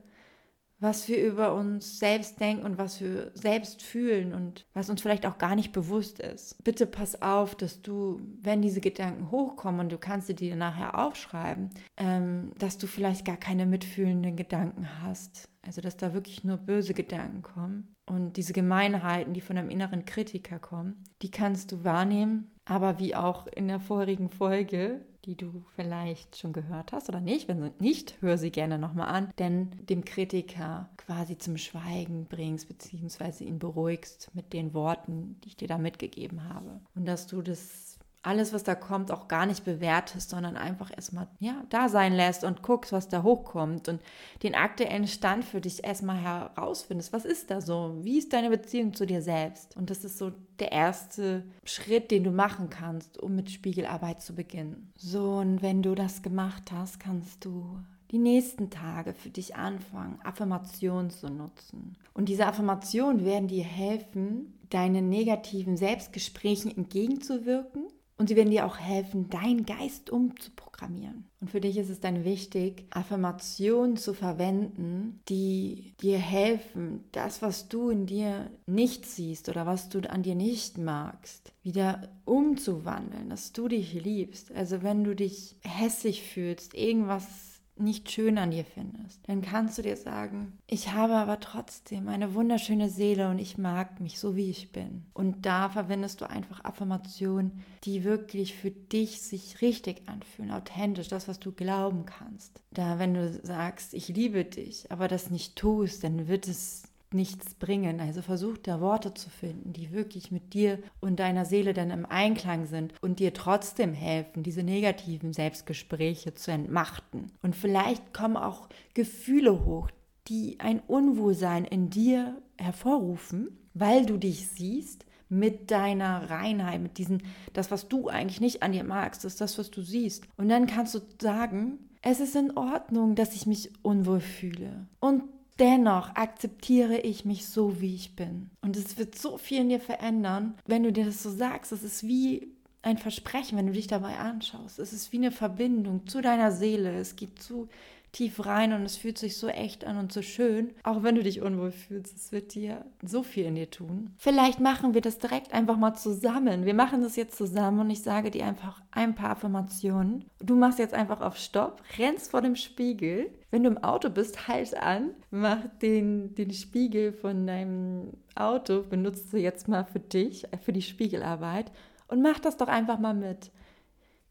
was 0.79 1.07
wir 1.07 1.23
über 1.23 1.53
uns 1.53 1.99
selbst 1.99 2.39
denken 2.39 2.65
und 2.65 2.77
was 2.77 3.01
wir 3.01 3.31
selbst 3.33 3.81
fühlen 3.81 4.33
und 4.33 4.65
was 4.73 4.89
uns 4.89 5.01
vielleicht 5.01 5.25
auch 5.25 5.37
gar 5.37 5.55
nicht 5.55 5.71
bewusst 5.71 6.19
ist. 6.19 6.63
Bitte 6.63 6.85
pass 6.85 7.21
auf, 7.21 7.55
dass 7.55 7.81
du, 7.81 8.21
wenn 8.41 8.61
diese 8.61 8.81
Gedanken 8.81 9.29
hochkommen 9.31 9.81
und 9.81 9.91
du 9.91 9.97
kannst 9.97 10.27
sie 10.27 10.35
dir 10.35 10.55
nachher 10.55 10.97
aufschreiben, 10.97 11.69
ähm, 11.97 12.51
dass 12.57 12.77
du 12.77 12.87
vielleicht 12.87 13.25
gar 13.25 13.37
keine 13.37 13.65
mitfühlenden 13.65 14.35
Gedanken 14.35 14.87
hast. 15.03 15.49
Also 15.61 15.81
dass 15.81 15.97
da 15.97 16.13
wirklich 16.13 16.43
nur 16.45 16.57
böse 16.57 16.93
Gedanken 16.93 17.41
kommen. 17.41 17.93
Und 18.05 18.37
diese 18.37 18.53
Gemeinheiten, 18.53 19.33
die 19.33 19.41
von 19.41 19.57
einem 19.57 19.69
inneren 19.69 20.05
Kritiker 20.05 20.57
kommen, 20.57 21.03
die 21.21 21.29
kannst 21.29 21.71
du 21.71 21.83
wahrnehmen. 21.83 22.49
Aber 22.65 22.99
wie 22.99 23.15
auch 23.15 23.45
in 23.47 23.67
der 23.67 23.79
vorherigen 23.79 24.29
Folge 24.29 25.01
die 25.25 25.35
du 25.35 25.63
vielleicht 25.75 26.37
schon 26.37 26.53
gehört 26.53 26.91
hast 26.91 27.09
oder 27.09 27.19
nicht. 27.19 27.47
Wenn 27.47 27.71
nicht, 27.79 28.15
hör 28.21 28.37
sie 28.37 28.51
gerne 28.51 28.77
nochmal 28.77 29.09
an, 29.09 29.33
denn 29.39 29.71
dem 29.87 30.05
Kritiker 30.05 30.89
quasi 30.97 31.37
zum 31.37 31.57
Schweigen 31.57 32.25
bringst, 32.25 32.67
beziehungsweise 32.67 33.43
ihn 33.43 33.59
beruhigst 33.59 34.31
mit 34.33 34.53
den 34.53 34.73
Worten, 34.73 35.39
die 35.43 35.49
ich 35.49 35.57
dir 35.57 35.67
da 35.67 35.77
mitgegeben 35.77 36.47
habe. 36.49 36.79
Und 36.95 37.05
dass 37.05 37.27
du 37.27 37.41
das 37.41 37.88
alles, 38.21 38.51
was 38.51 38.63
da 38.63 38.75
kommt, 38.75 39.11
auch 39.11 39.29
gar 39.29 39.45
nicht 39.45 39.63
bewertest, 39.63 40.29
sondern 40.29 40.57
einfach 40.57 40.91
erstmal 40.93 41.27
ja, 41.39 41.63
da 41.69 41.87
sein 41.87 42.13
lässt 42.13 42.43
und 42.43 42.61
guckst, 42.61 42.91
was 42.91 43.07
da 43.07 43.23
hochkommt 43.23 43.87
und 43.87 44.01
den 44.43 44.55
aktuellen 44.55 45.07
Stand 45.07 45.45
für 45.45 45.61
dich 45.61 45.85
erstmal 45.85 46.17
herausfindest. 46.17 47.13
Was 47.13 47.23
ist 47.23 47.49
da 47.49 47.61
so? 47.61 47.97
Wie 48.01 48.17
ist 48.17 48.33
deine 48.33 48.49
Beziehung 48.49 48.93
zu 48.93 49.05
dir 49.05 49.21
selbst? 49.21 49.77
Und 49.77 49.89
das 49.89 50.03
ist 50.03 50.17
so 50.17 50.33
der 50.59 50.73
erste 50.73 51.45
Schritt, 51.63 52.11
den 52.11 52.25
du 52.25 52.31
machen 52.31 52.69
kannst, 52.69 53.17
um 53.17 53.35
mit 53.35 53.51
Spiegelarbeit 53.51 54.21
zu 54.21 54.35
beginnen. 54.35 54.91
So, 54.97 55.35
und 55.35 55.61
wenn 55.61 55.81
du 55.81 55.95
das 55.95 56.21
gemacht 56.21 56.73
hast, 56.73 56.99
kannst 56.99 57.45
du 57.45 57.79
die 58.11 58.17
nächsten 58.17 58.69
Tage 58.69 59.13
für 59.13 59.29
dich 59.29 59.55
anfangen, 59.55 60.19
Affirmationen 60.23 61.09
zu 61.09 61.29
nutzen. 61.29 61.95
Und 62.13 62.27
diese 62.27 62.47
Affirmationen 62.47 63.23
werden 63.23 63.47
dir 63.47 63.63
helfen, 63.63 64.59
deinen 64.71 65.07
negativen 65.07 65.77
Selbstgesprächen 65.77 66.75
entgegenzuwirken 66.75 67.87
und 68.19 68.27
sie 68.27 68.35
werden 68.35 68.51
dir 68.51 68.65
auch 68.65 68.77
helfen, 68.77 69.29
deinen 69.29 69.65
Geist 69.65 70.09
umzuprogrammieren. 70.09 71.23
Und 71.39 71.49
für 71.49 71.61
dich 71.61 71.77
ist 71.77 71.89
es 71.89 72.01
dann 72.01 72.25
wichtig, 72.25 72.85
Affirmationen 72.89 73.95
zu 73.95 74.13
verwenden, 74.13 75.21
die 75.29 75.93
dir 76.01 76.17
helfen, 76.17 77.05
das, 77.13 77.41
was 77.41 77.69
du 77.69 77.89
in 77.89 78.05
dir 78.07 78.51
nicht 78.67 79.05
siehst 79.05 79.47
oder 79.47 79.65
was 79.65 79.87
du 79.87 79.99
an 80.09 80.21
dir 80.21 80.35
nicht 80.35 80.77
magst, 80.77 81.53
wieder 81.63 82.09
umzuwandeln, 82.25 83.29
dass 83.29 83.53
du 83.53 83.69
dich 83.69 83.93
liebst. 83.93 84.51
Also 84.51 84.83
wenn 84.83 85.05
du 85.05 85.15
dich 85.15 85.55
hässlich 85.61 86.23
fühlst, 86.23 86.73
irgendwas 86.73 87.48
nicht 87.79 88.11
schön 88.11 88.37
an 88.37 88.51
dir 88.51 88.65
findest, 88.65 89.19
dann 89.27 89.41
kannst 89.41 89.77
du 89.77 89.81
dir 89.81 89.97
sagen, 89.97 90.53
ich 90.67 90.91
habe 90.91 91.13
aber 91.15 91.39
trotzdem 91.39 92.07
eine 92.07 92.33
wunderschöne 92.33 92.89
Seele 92.89 93.29
und 93.29 93.39
ich 93.39 93.57
mag 93.57 93.99
mich 93.99 94.19
so, 94.19 94.35
wie 94.35 94.49
ich 94.49 94.71
bin. 94.71 95.05
Und 95.13 95.45
da 95.45 95.69
verwendest 95.69 96.21
du 96.21 96.29
einfach 96.29 96.63
Affirmationen, 96.63 97.63
die 97.83 98.03
wirklich 98.03 98.55
für 98.55 98.71
dich 98.71 99.21
sich 99.21 99.61
richtig 99.61 100.07
anfühlen, 100.07 100.51
authentisch, 100.51 101.07
das, 101.07 101.27
was 101.27 101.39
du 101.39 101.51
glauben 101.51 102.05
kannst. 102.05 102.61
Da, 102.71 102.99
wenn 102.99 103.13
du 103.13 103.39
sagst, 103.43 103.93
ich 103.93 104.09
liebe 104.09 104.45
dich, 104.45 104.91
aber 104.91 105.07
das 105.07 105.29
nicht 105.29 105.55
tust, 105.55 106.03
dann 106.03 106.27
wird 106.27 106.47
es 106.47 106.83
nichts 107.13 107.55
bringen. 107.55 107.99
Also 107.99 108.21
versuch 108.21 108.57
da 108.57 108.81
Worte 108.81 109.13
zu 109.13 109.29
finden, 109.29 109.73
die 109.73 109.91
wirklich 109.91 110.31
mit 110.31 110.53
dir 110.53 110.79
und 110.99 111.19
deiner 111.19 111.45
Seele 111.45 111.73
dann 111.73 111.91
im 111.91 112.05
Einklang 112.05 112.65
sind 112.65 112.93
und 113.01 113.19
dir 113.19 113.33
trotzdem 113.33 113.93
helfen, 113.93 114.43
diese 114.43 114.63
negativen 114.63 115.33
Selbstgespräche 115.33 116.33
zu 116.33 116.51
entmachten. 116.51 117.31
Und 117.41 117.55
vielleicht 117.55 118.13
kommen 118.13 118.37
auch 118.37 118.69
Gefühle 118.93 119.65
hoch, 119.65 119.89
die 120.27 120.59
ein 120.59 120.79
Unwohlsein 120.79 121.65
in 121.65 121.89
dir 121.89 122.41
hervorrufen, 122.57 123.57
weil 123.73 124.05
du 124.05 124.17
dich 124.17 124.47
siehst, 124.47 125.05
mit 125.29 125.69
deiner 125.69 126.29
Reinheit, 126.31 126.81
mit 126.81 126.97
diesem, 126.97 127.19
das, 127.53 127.69
was 127.69 127.87
du 127.87 128.09
eigentlich 128.09 128.41
nicht 128.41 128.63
an 128.63 128.71
dir 128.71 128.83
magst, 128.83 129.23
ist 129.25 129.39
das, 129.39 129.57
was 129.59 129.69
du 129.69 129.83
siehst. 129.83 130.27
Und 130.37 130.49
dann 130.49 130.65
kannst 130.65 130.95
du 130.95 130.99
sagen, 131.21 131.77
es 132.01 132.19
ist 132.19 132.35
in 132.35 132.57
Ordnung, 132.57 133.15
dass 133.15 133.35
ich 133.35 133.45
mich 133.45 133.71
unwohl 133.83 134.21
fühle. 134.21 134.87
Und 134.99 135.23
dennoch 135.59 136.15
akzeptiere 136.15 136.97
ich 136.97 137.25
mich 137.25 137.47
so, 137.47 137.81
wie 137.81 137.95
ich 137.95 138.15
bin. 138.15 138.49
Und 138.61 138.77
es 138.77 138.97
wird 138.97 139.17
so 139.17 139.37
viel 139.37 139.61
in 139.61 139.69
dir 139.69 139.79
verändern, 139.79 140.55
wenn 140.65 140.83
du 140.83 140.91
dir 140.91 141.05
das 141.05 141.23
so 141.23 141.29
sagst. 141.29 141.71
Es 141.71 141.83
ist 141.83 142.03
wie 142.03 142.53
ein 142.81 142.97
Versprechen, 142.97 143.57
wenn 143.57 143.67
du 143.67 143.73
dich 143.73 143.87
dabei 143.87 144.17
anschaust. 144.17 144.79
Es 144.79 144.93
ist 144.93 145.11
wie 145.11 145.17
eine 145.17 145.31
Verbindung 145.31 146.07
zu 146.07 146.21
deiner 146.21 146.51
Seele. 146.51 146.97
Es 146.97 147.15
geht 147.15 147.41
zu 147.41 147.67
tief 148.11 148.45
rein 148.45 148.73
und 148.73 148.83
es 148.83 148.97
fühlt 148.97 149.17
sich 149.17 149.37
so 149.37 149.47
echt 149.47 149.85
an 149.85 149.97
und 149.97 150.11
so 150.11 150.21
schön. 150.21 150.71
Auch 150.83 151.03
wenn 151.03 151.15
du 151.15 151.23
dich 151.23 151.41
unwohl 151.41 151.71
fühlst, 151.71 152.15
es 152.15 152.31
wird 152.31 152.53
dir 152.53 152.85
so 153.03 153.23
viel 153.23 153.45
in 153.45 153.55
dir 153.55 153.69
tun. 153.69 154.13
Vielleicht 154.17 154.59
machen 154.59 154.93
wir 154.93 155.01
das 155.01 155.19
direkt 155.19 155.53
einfach 155.53 155.77
mal 155.77 155.93
zusammen. 155.93 156.65
Wir 156.65 156.73
machen 156.73 157.01
das 157.01 157.15
jetzt 157.15 157.37
zusammen 157.37 157.79
und 157.79 157.89
ich 157.89 158.01
sage 158.01 158.31
dir 158.31 158.45
einfach 158.45 158.81
ein 158.91 159.15
paar 159.15 159.31
Affirmationen. 159.31 160.25
Du 160.39 160.55
machst 160.55 160.79
jetzt 160.79 160.93
einfach 160.93 161.21
auf 161.21 161.37
Stopp, 161.37 161.81
rennst 161.97 162.31
vor 162.31 162.41
dem 162.41 162.55
Spiegel. 162.55 163.31
Wenn 163.51 163.63
du 163.63 163.69
im 163.69 163.83
Auto 163.83 164.09
bist, 164.09 164.47
halt 164.47 164.75
an, 164.77 165.11
mach 165.31 165.59
den, 165.81 166.35
den 166.35 166.51
Spiegel 166.51 167.13
von 167.13 167.47
deinem 167.47 168.11
Auto, 168.35 168.83
benutzt 168.83 169.33
du 169.33 169.37
jetzt 169.37 169.67
mal 169.67 169.85
für 169.85 169.99
dich, 169.99 170.47
für 170.61 170.73
die 170.73 170.81
Spiegelarbeit 170.81 171.71
und 172.07 172.21
mach 172.21 172.39
das 172.39 172.57
doch 172.57 172.67
einfach 172.67 172.99
mal 172.99 173.13
mit. 173.13 173.51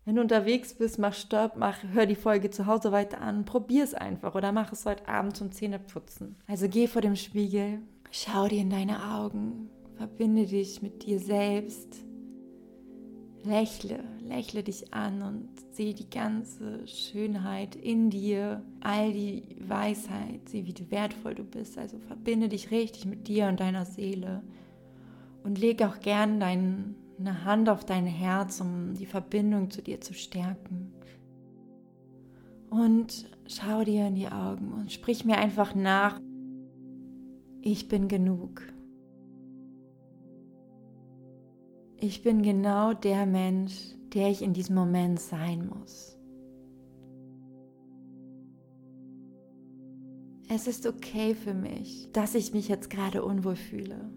Wenn 0.08 0.16
du 0.16 0.22
unterwegs 0.22 0.72
bist, 0.72 0.98
mach 0.98 1.12
Stopp, 1.12 1.56
mach, 1.58 1.82
hör 1.92 2.06
die 2.06 2.14
Folge 2.14 2.48
zu 2.48 2.64
Hause 2.64 2.92
weiter 2.92 3.20
an, 3.20 3.44
probier 3.44 3.84
es 3.84 3.92
einfach 3.92 4.34
oder 4.34 4.52
mach 4.52 4.72
es 4.72 4.86
heute 4.86 5.06
Abend 5.06 5.36
zum 5.36 5.52
Zähneputzen. 5.52 6.34
Also 6.46 6.66
geh 6.66 6.86
vor 6.86 7.02
dem 7.02 7.14
Spiegel, 7.14 7.80
schau 8.10 8.48
dir 8.48 8.62
in 8.62 8.70
deine 8.70 9.16
Augen, 9.16 9.68
verbinde 9.98 10.46
dich 10.46 10.80
mit 10.80 11.04
dir 11.04 11.20
selbst, 11.20 12.06
lächle, 13.44 14.02
lächle 14.22 14.62
dich 14.62 14.94
an 14.94 15.20
und 15.20 15.50
sehe 15.72 15.92
die 15.92 16.08
ganze 16.08 16.88
Schönheit 16.88 17.76
in 17.76 18.08
dir, 18.08 18.62
all 18.80 19.12
die 19.12 19.56
Weisheit, 19.60 20.48
sieh, 20.48 20.64
wie 20.64 20.90
wertvoll 20.90 21.34
du 21.34 21.44
bist. 21.44 21.76
Also 21.76 21.98
verbinde 21.98 22.48
dich 22.48 22.70
richtig 22.70 23.04
mit 23.04 23.28
dir 23.28 23.48
und 23.48 23.60
deiner 23.60 23.84
Seele 23.84 24.42
und 25.42 25.58
leg 25.58 25.82
auch 25.82 26.00
gern 26.00 26.40
deinen 26.40 26.94
eine 27.18 27.44
Hand 27.44 27.68
auf 27.68 27.84
dein 27.84 28.06
Herz, 28.06 28.60
um 28.60 28.94
die 28.94 29.06
Verbindung 29.06 29.70
zu 29.70 29.82
dir 29.82 30.00
zu 30.00 30.14
stärken. 30.14 30.92
Und 32.70 33.28
schau 33.46 33.82
dir 33.84 34.06
in 34.06 34.14
die 34.14 34.28
Augen 34.28 34.72
und 34.72 34.92
sprich 34.92 35.24
mir 35.24 35.38
einfach 35.38 35.74
nach, 35.74 36.20
ich 37.60 37.88
bin 37.88 38.08
genug. 38.08 38.62
Ich 41.96 42.22
bin 42.22 42.42
genau 42.42 42.94
der 42.94 43.26
Mensch, 43.26 43.96
der 44.14 44.30
ich 44.30 44.42
in 44.42 44.52
diesem 44.52 44.76
Moment 44.76 45.18
sein 45.18 45.68
muss. 45.68 46.16
Es 50.48 50.66
ist 50.66 50.86
okay 50.86 51.34
für 51.34 51.52
mich, 51.52 52.08
dass 52.12 52.34
ich 52.34 52.54
mich 52.54 52.68
jetzt 52.68 52.88
gerade 52.88 53.22
unwohl 53.24 53.56
fühle. 53.56 54.10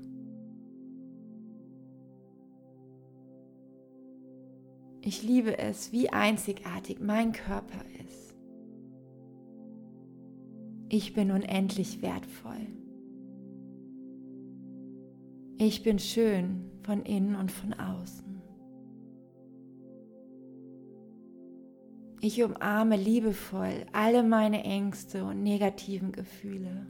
Ich 5.02 5.24
liebe 5.24 5.58
es, 5.58 5.92
wie 5.92 6.10
einzigartig 6.10 7.00
mein 7.00 7.32
Körper 7.32 7.84
ist. 8.06 8.36
Ich 10.90 11.14
bin 11.14 11.32
unendlich 11.32 12.02
wertvoll. 12.02 12.68
Ich 15.58 15.84
bin 15.84 15.98
schön 16.00 16.72
von 16.84 17.04
innen 17.04 17.36
und 17.36 17.52
von 17.52 17.74
außen. 17.74 18.42
Ich 22.20 22.44
umarme 22.44 22.98
liebevoll 22.98 23.86
alle 23.94 24.22
meine 24.22 24.64
Ängste 24.64 25.24
und 25.24 25.42
negativen 25.42 26.12
Gefühle. 26.12 26.86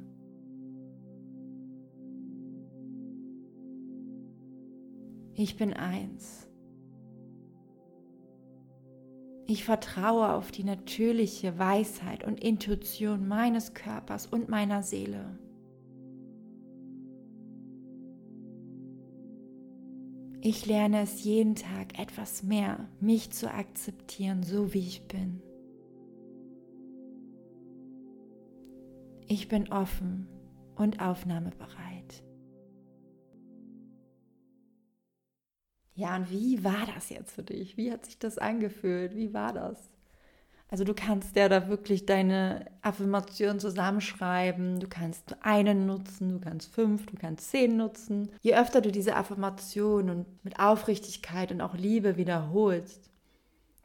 Ich 5.33 5.55
bin 5.55 5.73
eins. 5.73 6.50
Ich 9.51 9.65
vertraue 9.65 10.31
auf 10.31 10.49
die 10.49 10.63
natürliche 10.63 11.59
Weisheit 11.59 12.23
und 12.23 12.41
Intuition 12.41 13.27
meines 13.27 13.73
Körpers 13.73 14.25
und 14.25 14.47
meiner 14.47 14.81
Seele. 14.81 15.37
Ich 20.39 20.65
lerne 20.65 21.01
es 21.01 21.25
jeden 21.25 21.55
Tag 21.55 21.99
etwas 21.99 22.43
mehr, 22.43 22.87
mich 23.01 23.31
zu 23.31 23.53
akzeptieren, 23.53 24.41
so 24.41 24.73
wie 24.73 24.87
ich 24.87 25.05
bin. 25.09 25.41
Ich 29.27 29.49
bin 29.49 29.69
offen 29.69 30.29
und 30.75 31.01
aufnahmebereit. 31.01 32.23
Ja, 36.01 36.15
und 36.15 36.31
wie 36.31 36.63
war 36.63 36.87
das 36.95 37.11
jetzt 37.11 37.31
für 37.31 37.43
dich? 37.43 37.77
Wie 37.77 37.91
hat 37.91 38.05
sich 38.05 38.17
das 38.17 38.39
angefühlt? 38.39 39.15
Wie 39.15 39.35
war 39.35 39.53
das? 39.53 39.77
Also 40.67 40.83
du 40.83 40.95
kannst 40.95 41.35
ja 41.35 41.47
da 41.47 41.67
wirklich 41.67 42.07
deine 42.07 42.65
Affirmation 42.81 43.59
zusammenschreiben. 43.59 44.79
Du 44.79 44.87
kannst 44.87 45.35
einen 45.41 45.85
nutzen, 45.85 46.31
du 46.31 46.39
kannst 46.39 46.73
fünf, 46.73 47.05
du 47.05 47.15
kannst 47.15 47.51
zehn 47.51 47.77
nutzen. 47.77 48.31
Je 48.41 48.55
öfter 48.55 48.81
du 48.81 48.91
diese 48.91 49.15
Affirmation 49.15 50.09
und 50.09 50.43
mit 50.43 50.59
Aufrichtigkeit 50.59 51.51
und 51.51 51.61
auch 51.61 51.75
Liebe 51.75 52.17
wiederholst, 52.17 53.10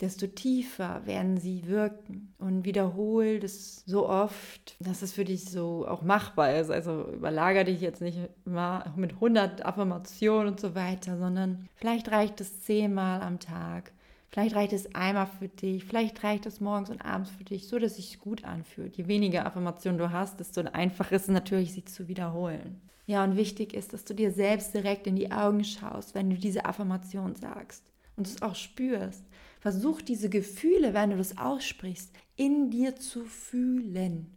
desto 0.00 0.26
tiefer 0.26 1.02
werden 1.06 1.38
sie 1.38 1.66
wirken. 1.66 2.34
Und 2.38 2.64
wiederhol 2.64 3.40
das 3.40 3.82
so 3.86 4.08
oft, 4.08 4.76
dass 4.80 5.02
es 5.02 5.12
für 5.12 5.24
dich 5.24 5.44
so 5.46 5.86
auch 5.88 6.02
machbar 6.02 6.54
ist. 6.54 6.70
Also 6.70 7.08
überlager 7.12 7.64
dich 7.64 7.80
jetzt 7.80 8.02
nicht 8.02 8.18
immer 8.44 8.92
mit 8.96 9.14
100 9.14 9.64
Affirmationen 9.64 10.48
und 10.48 10.60
so 10.60 10.74
weiter, 10.74 11.16
sondern 11.18 11.68
vielleicht 11.74 12.10
reicht 12.10 12.40
es 12.40 12.62
zehnmal 12.62 13.22
am 13.22 13.40
Tag. 13.40 13.92
Vielleicht 14.28 14.56
reicht 14.56 14.72
es 14.74 14.94
einmal 14.94 15.28
für 15.38 15.48
dich, 15.48 15.84
vielleicht 15.84 16.22
reicht 16.22 16.44
es 16.44 16.60
morgens 16.60 16.90
und 16.90 17.00
abends 17.02 17.30
für 17.30 17.44
dich, 17.44 17.68
so 17.68 17.78
dass 17.78 17.92
es 17.92 17.96
sich 17.96 18.18
gut 18.20 18.44
anfühlt. 18.44 18.96
Je 18.96 19.06
weniger 19.06 19.46
Affirmationen 19.46 19.98
du 19.98 20.10
hast, 20.10 20.40
desto 20.40 20.60
einfacher 20.60 21.16
ist 21.16 21.22
es 21.22 21.28
natürlich, 21.28 21.72
sie 21.72 21.84
zu 21.84 22.08
wiederholen. 22.08 22.82
Ja, 23.06 23.22
und 23.22 23.36
wichtig 23.36 23.72
ist, 23.72 23.92
dass 23.92 24.04
du 24.04 24.14
dir 24.14 24.32
selbst 24.32 24.74
direkt 24.74 25.06
in 25.06 25.16
die 25.16 25.30
Augen 25.30 25.64
schaust, 25.64 26.14
wenn 26.14 26.28
du 26.28 26.36
diese 26.36 26.64
Affirmation 26.64 27.36
sagst 27.36 27.84
und 28.16 28.26
es 28.26 28.42
auch 28.42 28.56
spürst. 28.56 29.24
Versuch 29.66 30.00
diese 30.00 30.28
Gefühle, 30.28 30.94
wenn 30.94 31.10
du 31.10 31.16
das 31.16 31.38
aussprichst, 31.38 32.12
in 32.36 32.70
dir 32.70 32.94
zu 32.94 33.24
fühlen. 33.24 34.32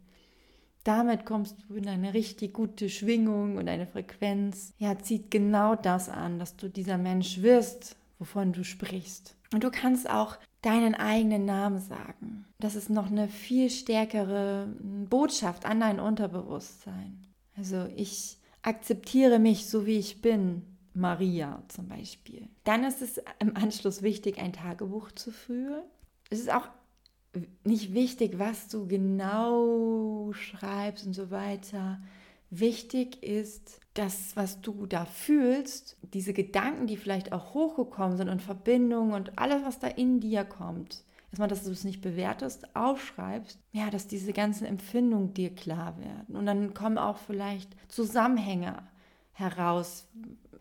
Damit 0.82 1.24
kommst 1.24 1.54
du 1.68 1.76
in 1.76 1.86
eine 1.86 2.14
richtig 2.14 2.52
gute 2.52 2.88
Schwingung 2.88 3.56
und 3.56 3.68
eine 3.68 3.86
Frequenz. 3.86 4.74
Ja, 4.78 4.98
zieht 4.98 5.30
genau 5.30 5.76
das 5.76 6.08
an, 6.08 6.40
dass 6.40 6.56
du 6.56 6.68
dieser 6.68 6.98
Mensch 6.98 7.42
wirst, 7.42 7.94
wovon 8.18 8.52
du 8.52 8.64
sprichst. 8.64 9.36
Und 9.54 9.62
du 9.62 9.70
kannst 9.70 10.10
auch 10.10 10.36
deinen 10.62 10.96
eigenen 10.96 11.44
Namen 11.44 11.78
sagen. 11.78 12.46
Das 12.58 12.74
ist 12.74 12.90
noch 12.90 13.06
eine 13.06 13.28
viel 13.28 13.70
stärkere 13.70 14.66
Botschaft 15.08 15.64
an 15.64 15.78
dein 15.78 16.00
Unterbewusstsein. 16.00 17.24
Also 17.56 17.86
ich 17.94 18.36
akzeptiere 18.62 19.38
mich 19.38 19.66
so, 19.66 19.86
wie 19.86 19.98
ich 19.98 20.22
bin. 20.22 20.69
Maria 20.94 21.62
zum 21.68 21.88
Beispiel. 21.88 22.48
Dann 22.64 22.84
ist 22.84 23.02
es 23.02 23.20
im 23.38 23.56
Anschluss 23.56 24.02
wichtig, 24.02 24.38
ein 24.38 24.52
Tagebuch 24.52 25.12
zu 25.12 25.30
führen. 25.30 25.82
Es 26.30 26.40
ist 26.40 26.52
auch 26.52 26.68
nicht 27.64 27.94
wichtig, 27.94 28.38
was 28.38 28.68
du 28.68 28.86
genau 28.86 30.32
schreibst 30.32 31.06
und 31.06 31.14
so 31.14 31.30
weiter. 31.30 32.00
Wichtig 32.50 33.22
ist, 33.22 33.80
das, 33.94 34.36
was 34.36 34.60
du 34.60 34.86
da 34.86 35.04
fühlst, 35.04 35.96
diese 36.14 36.32
Gedanken, 36.32 36.86
die 36.86 36.96
vielleicht 36.96 37.32
auch 37.32 37.54
hochgekommen 37.54 38.16
sind 38.16 38.28
und 38.28 38.42
Verbindungen 38.42 39.14
und 39.14 39.38
alles, 39.38 39.64
was 39.64 39.78
da 39.78 39.88
in 39.88 40.20
dir 40.20 40.44
kommt, 40.44 41.04
erstmal, 41.30 41.48
dass 41.48 41.64
du 41.64 41.70
es 41.70 41.84
nicht 41.84 42.00
bewertest, 42.00 42.74
aufschreibst, 42.74 43.58
ja, 43.72 43.90
dass 43.90 44.06
diese 44.06 44.32
ganzen 44.32 44.64
Empfindungen 44.64 45.34
dir 45.34 45.54
klar 45.54 45.98
werden. 45.98 46.36
Und 46.36 46.46
dann 46.46 46.74
kommen 46.74 46.98
auch 46.98 47.18
vielleicht 47.18 47.74
Zusammenhänge 47.88 48.82
heraus, 49.40 50.06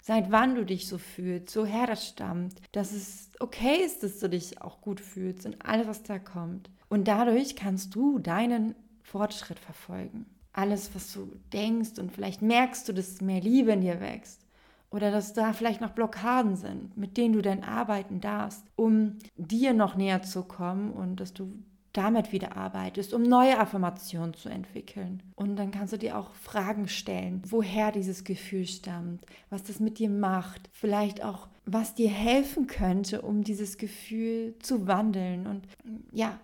seit 0.02 0.32
wann 0.32 0.56
du 0.56 0.66
dich 0.66 0.88
so 0.88 0.98
fühlst, 0.98 1.56
woher 1.56 1.86
das 1.86 2.08
stammt, 2.08 2.56
dass 2.72 2.94
es 2.94 3.32
okay 3.40 3.84
ist, 3.86 4.04
dass 4.04 4.20
du 4.20 4.30
dich 4.30 4.62
auch 4.62 4.82
gut 4.82 5.00
fühlst 5.00 5.46
und 5.46 5.64
alles, 5.66 5.88
was 5.88 6.04
da 6.04 6.20
kommt. 6.20 6.70
Und 6.88 7.08
dadurch 7.08 7.56
kannst 7.56 7.94
du 7.96 8.20
deinen 8.20 8.76
Fortschritt 9.04 9.60
verfolgen. 9.60 10.26
Alles, 10.54 10.94
was 10.96 11.14
du 11.14 11.32
denkst 11.54 12.00
und 12.00 12.12
vielleicht 12.12 12.42
merkst 12.42 12.88
du, 12.88 12.94
dass 12.94 13.22
mehr 13.22 13.42
Liebe 13.42 13.72
in 13.72 13.82
dir 13.82 14.02
wächst 14.02 14.42
oder 14.90 15.12
dass 15.12 15.34
da 15.34 15.54
vielleicht 15.54 15.82
noch 15.82 15.92
Blockaden 15.92 16.56
sind, 16.56 16.98
mit 16.98 17.18
denen 17.18 17.34
du 17.34 17.42
dann 17.42 17.64
arbeiten 17.64 18.22
darfst, 18.22 18.64
um 18.76 19.18
dir 19.36 19.74
noch 19.74 19.96
näher 19.96 20.24
zu 20.24 20.44
kommen 20.44 20.92
und 20.92 21.20
dass 21.20 21.34
du 21.34 21.54
damit 21.94 22.32
wieder 22.32 22.56
arbeitest, 22.56 23.14
um 23.14 23.24
neue 23.24 23.60
Affirmationen 23.60 24.34
zu 24.34 24.50
entwickeln. 24.50 25.24
Und 25.36 25.56
dann 25.56 25.72
kannst 25.72 25.94
du 25.94 25.98
dir 25.98 26.18
auch 26.18 26.34
Fragen 26.34 26.88
stellen, 26.88 27.42
woher 27.48 27.92
dieses 27.92 28.24
Gefühl 28.24 28.68
stammt, 28.68 29.26
was 29.50 29.64
das 29.64 29.80
mit 29.80 30.00
dir 30.00 30.10
macht, 30.10 30.70
vielleicht 30.72 31.24
auch, 31.24 31.48
was 31.66 31.96
dir 31.96 32.10
helfen 32.10 32.68
könnte, 32.68 33.22
um 33.22 33.44
dieses 33.44 33.78
Gefühl 33.78 34.56
zu 34.60 34.88
wandeln. 34.88 35.48
Und 35.48 35.64
ja, 36.12 36.40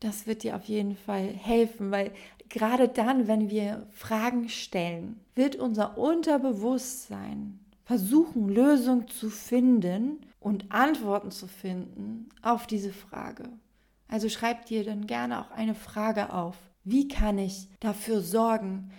das 0.00 0.26
wird 0.26 0.42
dir 0.42 0.56
auf 0.56 0.64
jeden 0.64 0.96
Fall 0.96 1.26
helfen, 1.26 1.90
weil 1.90 2.12
gerade 2.48 2.88
dann, 2.88 3.26
wenn 3.26 3.50
wir 3.50 3.86
Fragen 3.90 4.48
stellen, 4.48 5.20
wird 5.34 5.56
unser 5.56 5.98
Unterbewusstsein 5.98 7.58
versuchen, 7.84 8.48
Lösungen 8.48 9.08
zu 9.08 9.30
finden 9.30 10.18
und 10.40 10.70
Antworten 10.70 11.30
zu 11.30 11.46
finden 11.46 12.28
auf 12.42 12.66
diese 12.66 12.92
Frage. 12.92 13.48
Also 14.08 14.28
schreib 14.28 14.66
dir 14.66 14.84
dann 14.84 15.06
gerne 15.06 15.40
auch 15.40 15.50
eine 15.50 15.74
Frage 15.74 16.32
auf. 16.32 16.56
Wie 16.84 17.08
kann 17.08 17.38
ich 17.38 17.68
dafür 17.80 18.20
sorgen, 18.20 18.90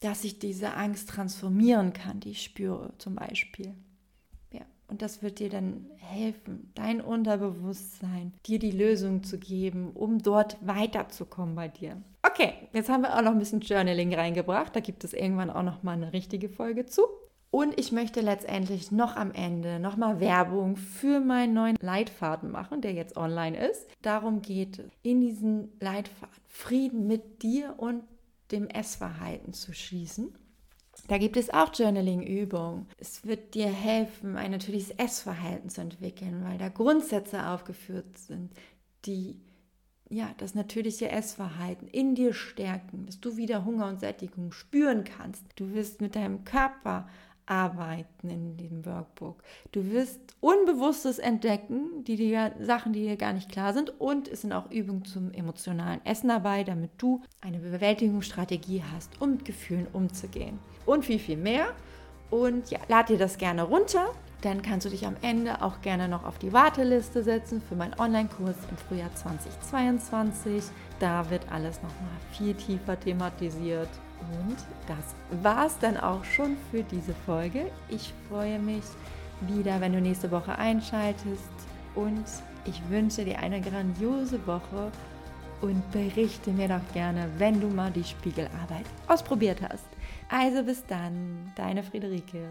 dass 0.00 0.24
ich 0.24 0.38
diese 0.38 0.74
Angst 0.74 1.08
transformieren 1.08 1.92
kann, 1.92 2.20
die 2.20 2.30
ich 2.30 2.42
spüre 2.42 2.92
zum 2.98 3.14
Beispiel? 3.14 3.74
Ja, 4.52 4.62
und 4.88 5.02
das 5.02 5.22
wird 5.22 5.38
dir 5.38 5.48
dann 5.48 5.86
helfen, 5.98 6.72
dein 6.74 7.00
Unterbewusstsein, 7.00 8.32
dir 8.46 8.58
die 8.58 8.72
Lösung 8.72 9.22
zu 9.22 9.38
geben, 9.38 9.90
um 9.92 10.22
dort 10.22 10.56
weiterzukommen 10.60 11.54
bei 11.54 11.68
dir. 11.68 12.02
Okay, 12.22 12.52
jetzt 12.72 12.88
haben 12.88 13.02
wir 13.02 13.16
auch 13.16 13.22
noch 13.22 13.32
ein 13.32 13.38
bisschen 13.38 13.60
Journaling 13.60 14.12
reingebracht. 14.12 14.74
Da 14.74 14.80
gibt 14.80 15.04
es 15.04 15.12
irgendwann 15.12 15.50
auch 15.50 15.62
noch 15.62 15.82
mal 15.82 15.92
eine 15.92 16.12
richtige 16.12 16.48
Folge 16.48 16.86
zu. 16.86 17.02
Und 17.50 17.78
ich 17.78 17.92
möchte 17.92 18.20
letztendlich 18.20 18.92
noch 18.92 19.16
am 19.16 19.32
Ende 19.32 19.78
nochmal 19.78 20.20
Werbung 20.20 20.76
für 20.76 21.20
meinen 21.20 21.54
neuen 21.54 21.76
Leitfaden 21.80 22.50
machen, 22.50 22.82
der 22.82 22.92
jetzt 22.92 23.16
online 23.16 23.56
ist. 23.68 23.88
Darum 24.02 24.42
geht 24.42 24.78
es, 24.78 24.90
in 25.02 25.20
diesen 25.20 25.72
Leitfaden 25.80 26.34
Frieden 26.48 27.06
mit 27.06 27.42
dir 27.42 27.74
und 27.78 28.02
dem 28.50 28.68
Essverhalten 28.68 29.52
zu 29.52 29.72
schließen. 29.72 30.34
Da 31.08 31.18
gibt 31.18 31.36
es 31.36 31.50
auch 31.50 31.72
Journaling-Übungen. 31.74 32.88
Es 32.98 33.24
wird 33.24 33.54
dir 33.54 33.68
helfen, 33.68 34.36
ein 34.36 34.50
natürliches 34.50 34.90
Essverhalten 34.90 35.68
zu 35.68 35.82
entwickeln, 35.82 36.42
weil 36.44 36.58
da 36.58 36.68
Grundsätze 36.68 37.46
aufgeführt 37.46 38.18
sind, 38.18 38.52
die 39.04 39.40
ja, 40.08 40.32
das 40.38 40.54
natürliche 40.54 41.10
Essverhalten 41.10 41.88
in 41.88 42.14
dir 42.14 42.32
stärken, 42.32 43.06
dass 43.06 43.20
du 43.20 43.36
wieder 43.36 43.64
Hunger 43.64 43.88
und 43.88 44.00
Sättigung 44.00 44.52
spüren 44.52 45.04
kannst. 45.04 45.44
Du 45.56 45.72
wirst 45.74 46.00
mit 46.00 46.14
deinem 46.14 46.44
Körper 46.44 47.08
arbeiten 47.46 48.28
in 48.28 48.56
dem 48.56 48.84
Workbook. 48.84 49.42
Du 49.72 49.90
wirst 49.90 50.20
Unbewusstes 50.40 51.18
entdecken, 51.18 52.04
die 52.04 52.16
dir, 52.16 52.52
Sachen, 52.60 52.92
die 52.92 53.04
dir 53.04 53.16
gar 53.16 53.32
nicht 53.32 53.50
klar 53.50 53.72
sind. 53.72 53.98
Und 54.00 54.28
es 54.28 54.42
sind 54.42 54.52
auch 54.52 54.70
Übungen 54.70 55.04
zum 55.04 55.32
emotionalen 55.32 56.04
Essen 56.04 56.28
dabei, 56.28 56.64
damit 56.64 56.90
du 56.98 57.22
eine 57.40 57.58
Bewältigungsstrategie 57.58 58.82
hast, 58.92 59.20
um 59.20 59.32
mit 59.32 59.44
Gefühlen 59.44 59.86
umzugehen. 59.92 60.58
Und 60.84 61.04
viel, 61.04 61.18
viel 61.18 61.36
mehr. 61.36 61.68
Und 62.30 62.70
ja, 62.70 62.80
lad 62.88 63.08
dir 63.08 63.18
das 63.18 63.38
gerne 63.38 63.62
runter. 63.62 64.12
Dann 64.42 64.62
kannst 64.62 64.86
du 64.86 64.90
dich 64.90 65.06
am 65.06 65.16
Ende 65.22 65.62
auch 65.62 65.80
gerne 65.80 66.08
noch 66.08 66.24
auf 66.24 66.38
die 66.38 66.52
Warteliste 66.52 67.22
setzen 67.22 67.62
für 67.62 67.74
meinen 67.74 67.98
Online-Kurs 67.98 68.56
im 68.70 68.76
Frühjahr 68.76 69.14
2022. 69.14 70.64
Da 71.00 71.30
wird 71.30 71.50
alles 71.50 71.76
nochmal 71.76 72.16
viel 72.32 72.54
tiefer 72.54 72.98
thematisiert. 72.98 73.88
Und 74.20 74.56
das 74.86 75.42
war 75.42 75.66
es 75.66 75.78
dann 75.78 75.96
auch 75.96 76.24
schon 76.24 76.56
für 76.70 76.82
diese 76.82 77.14
Folge. 77.26 77.70
Ich 77.88 78.12
freue 78.28 78.58
mich 78.58 78.84
wieder, 79.42 79.80
wenn 79.80 79.92
du 79.92 80.00
nächste 80.00 80.30
Woche 80.30 80.56
einschaltest 80.56 81.50
und 81.94 82.24
ich 82.64 82.80
wünsche 82.88 83.24
dir 83.24 83.38
eine 83.38 83.60
grandiose 83.60 84.44
Woche 84.46 84.90
und 85.60 85.90
berichte 85.92 86.50
mir 86.50 86.68
doch 86.68 86.92
gerne, 86.92 87.28
wenn 87.38 87.60
du 87.60 87.68
mal 87.68 87.90
die 87.90 88.04
Spiegelarbeit 88.04 88.86
ausprobiert 89.08 89.60
hast. 89.62 89.86
Also 90.28 90.62
bis 90.62 90.84
dann, 90.86 91.52
deine 91.54 91.82
Friederike. 91.82 92.48